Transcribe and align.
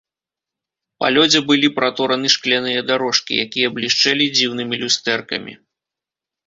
Па 1.03 1.07
лёдзе 1.17 1.39
былі 1.51 1.67
пратораны 1.77 2.27
шкляныя 2.37 2.81
дарожкі, 2.89 3.33
якія 3.45 3.67
блішчэлі 3.77 4.25
дзіўнымі 4.41 4.75
люстэркамі. 4.87 5.53